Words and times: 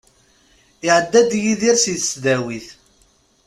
Iεedda-d 0.85 1.31
Yidir 1.43 1.77
si 1.83 1.93
tesdawit. 2.01 2.67